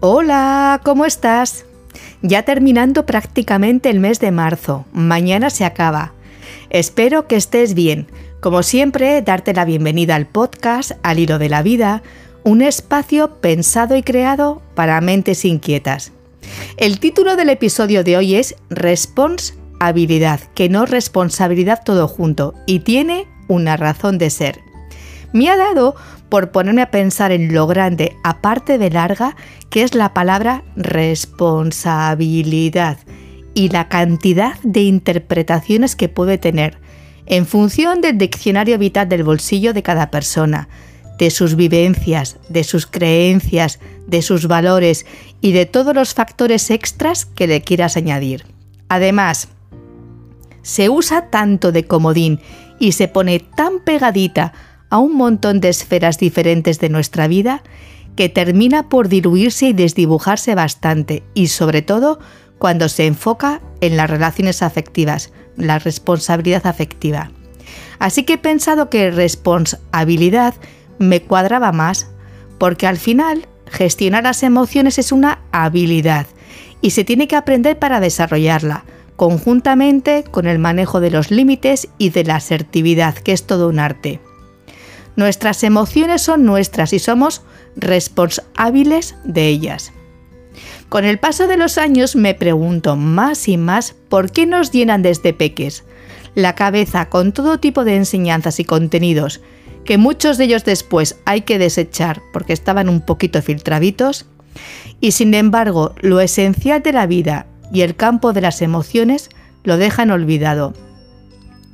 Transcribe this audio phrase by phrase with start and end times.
[0.00, 1.64] Hola, ¿cómo estás?
[2.22, 6.12] Ya terminando prácticamente el mes de marzo, mañana se acaba.
[6.70, 8.06] Espero que estés bien.
[8.38, 12.04] Como siempre, darte la bienvenida al podcast Al hilo de la vida,
[12.44, 16.12] un espacio pensado y creado para mentes inquietas.
[16.76, 23.26] El título del episodio de hoy es Responsabilidad, que no responsabilidad todo junto, y tiene
[23.48, 24.67] una razón de ser.
[25.32, 25.96] Me ha dado
[26.28, 29.36] por ponerme a pensar en lo grande, aparte de larga,
[29.70, 32.98] que es la palabra responsabilidad
[33.54, 36.78] y la cantidad de interpretaciones que puede tener,
[37.26, 40.68] en función del diccionario vital del bolsillo de cada persona,
[41.18, 45.04] de sus vivencias, de sus creencias, de sus valores
[45.40, 48.46] y de todos los factores extras que le quieras añadir.
[48.88, 49.48] Además,
[50.62, 52.40] se usa tanto de comodín
[52.78, 54.52] y se pone tan pegadita
[54.90, 57.62] a un montón de esferas diferentes de nuestra vida
[58.16, 62.18] que termina por diluirse y desdibujarse bastante y sobre todo
[62.58, 67.30] cuando se enfoca en las relaciones afectivas, la responsabilidad afectiva.
[67.98, 70.54] Así que he pensado que responsabilidad
[70.98, 72.08] me cuadraba más,
[72.58, 76.26] porque al final gestionar las emociones es una habilidad
[76.80, 78.84] y se tiene que aprender para desarrollarla,
[79.16, 83.78] conjuntamente con el manejo de los límites y de la asertividad, que es todo un
[83.78, 84.20] arte.
[85.18, 87.42] Nuestras emociones son nuestras y somos
[87.74, 89.92] responsables de ellas.
[90.88, 95.02] Con el paso de los años me pregunto más y más por qué nos llenan
[95.02, 95.82] desde peques
[96.36, 99.40] la cabeza con todo tipo de enseñanzas y contenidos
[99.84, 104.26] que muchos de ellos después hay que desechar porque estaban un poquito filtravitos.
[105.00, 109.30] Y sin embargo lo esencial de la vida y el campo de las emociones
[109.64, 110.74] lo dejan olvidado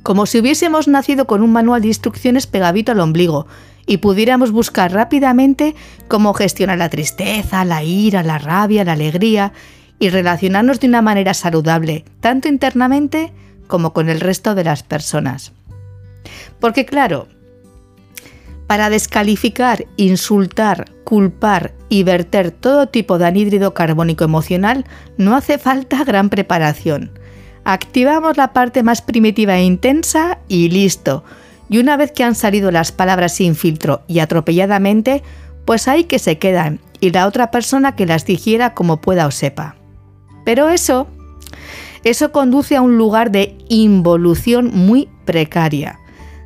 [0.05, 3.47] como si hubiésemos nacido con un manual de instrucciones pegadito al ombligo
[3.87, 5.73] y pudiéramos buscar rápidamente
[6.07, 9.51] cómo gestionar la tristeza, la ira, la rabia, la alegría
[9.97, 13.33] y relacionarnos de una manera saludable, tanto internamente
[13.65, 15.53] como con el resto de las personas.
[16.59, 17.27] Porque claro,
[18.67, 24.85] para descalificar, insultar, culpar y verter todo tipo de anhídrido carbónico emocional
[25.17, 27.09] no hace falta gran preparación
[27.67, 31.23] Activamos la parte más primitiva e intensa y listo.
[31.67, 35.23] Y una vez que han salido las palabras sin filtro y atropelladamente,
[35.65, 39.31] pues ahí que se quedan y la otra persona que las digiera como pueda o
[39.31, 39.77] sepa.
[40.45, 41.07] Pero eso,
[42.03, 45.99] eso conduce a un lugar de involución muy precaria,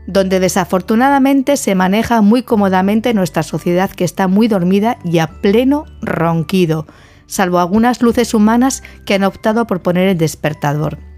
[0.07, 5.83] donde desafortunadamente se maneja muy cómodamente nuestra sociedad que está muy dormida y a pleno
[6.01, 6.87] ronquido,
[7.27, 11.08] salvo algunas luces humanas que han optado por poner el despertador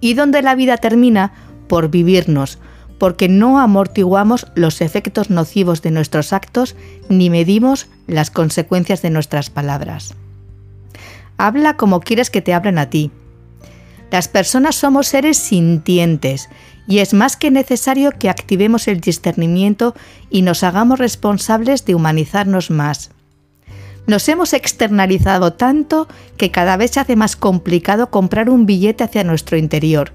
[0.00, 1.32] y donde la vida termina
[1.68, 2.58] por vivirnos,
[2.98, 6.76] porque no amortiguamos los efectos nocivos de nuestros actos
[7.08, 10.14] ni medimos las consecuencias de nuestras palabras.
[11.36, 13.10] Habla como quieres que te hablen a ti.
[14.10, 16.48] Las personas somos seres sintientes
[16.86, 19.94] y es más que necesario que activemos el discernimiento
[20.30, 23.10] y nos hagamos responsables de humanizarnos más.
[24.06, 26.06] Nos hemos externalizado tanto
[26.36, 30.12] que cada vez se hace más complicado comprar un billete hacia nuestro interior.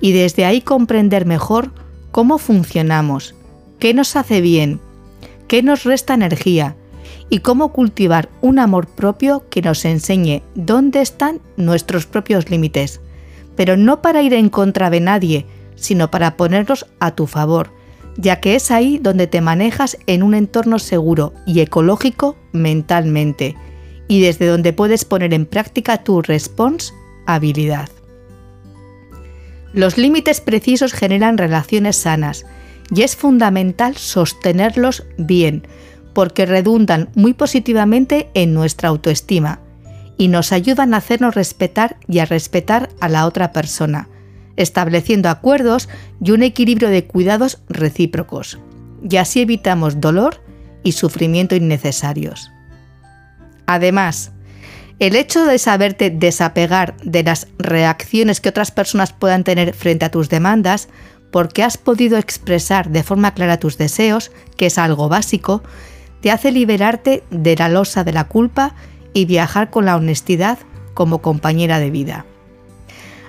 [0.00, 1.72] Y desde ahí comprender mejor
[2.12, 3.34] cómo funcionamos,
[3.78, 4.80] qué nos hace bien,
[5.48, 6.76] qué nos resta energía
[7.30, 13.00] y cómo cultivar un amor propio que nos enseñe dónde están nuestros propios límites,
[13.56, 17.70] pero no para ir en contra de nadie, sino para ponerlos a tu favor
[18.16, 23.56] ya que es ahí donde te manejas en un entorno seguro y ecológico mentalmente,
[24.08, 27.88] y desde donde puedes poner en práctica tu responsabilidad.
[29.72, 32.44] Los límites precisos generan relaciones sanas
[32.94, 35.66] y es fundamental sostenerlos bien,
[36.12, 39.60] porque redundan muy positivamente en nuestra autoestima
[40.18, 44.08] y nos ayudan a hacernos respetar y a respetar a la otra persona,
[44.56, 45.88] estableciendo acuerdos
[46.22, 48.58] y un equilibrio de cuidados recíprocos,
[49.08, 50.42] y así evitamos dolor
[50.82, 52.50] y sufrimiento innecesarios.
[53.66, 54.32] Además,
[54.98, 60.10] el hecho de saberte desapegar de las reacciones que otras personas puedan tener frente a
[60.10, 60.88] tus demandas,
[61.30, 65.62] porque has podido expresar de forma clara tus deseos, que es algo básico,
[66.20, 68.74] te hace liberarte de la losa de la culpa
[69.12, 70.58] y viajar con la honestidad
[70.94, 72.26] como compañera de vida.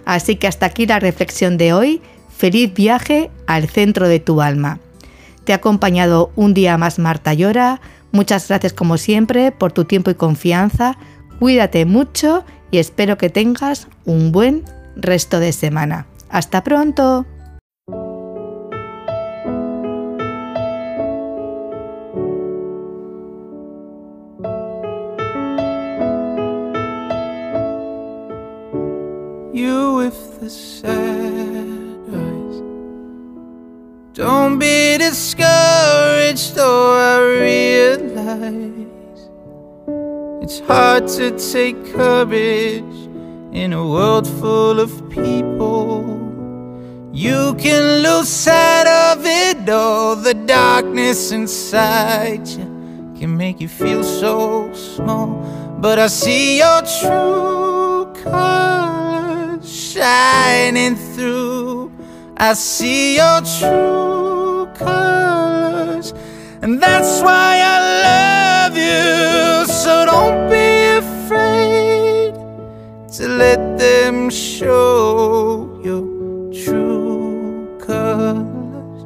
[0.06, 2.02] Así que hasta aquí la reflexión de hoy.
[2.36, 4.80] Feliz viaje al centro de tu alma.
[5.44, 7.82] Te ha acompañado un día más Marta Llora.
[8.12, 10.98] Muchas gracias como siempre por tu tiempo y confianza.
[11.40, 14.64] Cuídate mucho y espero que tengas un buen
[14.96, 16.08] resto de semana.
[16.30, 17.26] Hasta pronto.
[29.54, 29.93] You
[30.50, 32.58] sad eyes.
[34.14, 38.84] Don't be discouraged, though I realize
[40.44, 42.98] it's hard to take courage
[43.54, 46.20] in a world full of people.
[47.12, 52.74] You can lose sight of it all, the darkness inside you
[53.24, 55.28] can make you feel so small.
[55.80, 58.93] But I see your true colors
[59.94, 61.92] shining through.
[62.38, 66.14] I see your true colors,
[66.64, 69.66] and that's why I love you.
[69.72, 72.34] So don't be afraid
[73.18, 76.04] to let them show your
[76.64, 79.02] true colors,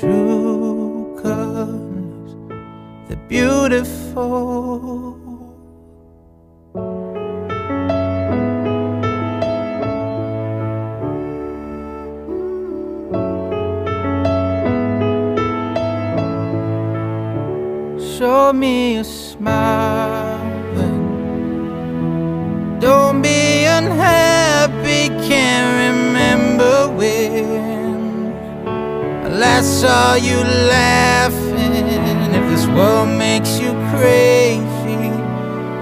[0.00, 2.30] true colors,
[3.08, 5.23] the beautiful.
[18.18, 20.38] Show me a smile
[20.76, 28.32] when Don't be unhappy, can't remember when
[29.24, 31.74] I last saw you laughing.
[32.38, 35.10] If this world makes you crazy,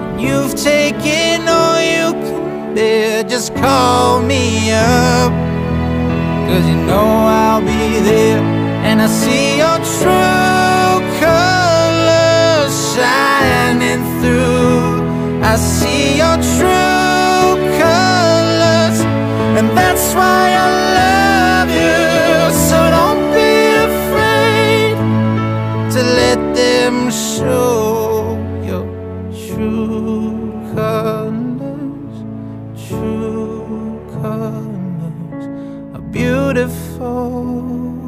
[0.01, 5.31] and you've taken all you can bear, just call me up.
[6.47, 8.41] Cause you know I'll be there,
[8.87, 10.52] and I see your true
[15.53, 18.97] I see your true colors,
[19.57, 20.67] and that's why I
[20.99, 22.51] love you.
[22.69, 23.53] So don't be
[23.91, 24.95] afraid
[25.93, 28.35] to let them show
[28.65, 28.85] your
[29.45, 30.33] true
[30.73, 32.15] colors.
[32.87, 35.45] True colors
[35.93, 38.02] are beautiful.